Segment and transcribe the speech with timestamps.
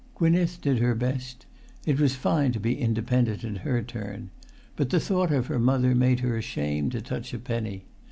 [0.15, 1.45] Gwynneth did her best.
[1.85, 4.31] It was fine to be independent in her turn.
[4.75, 7.85] But the thought of her mother made her ashamed to touch a penny.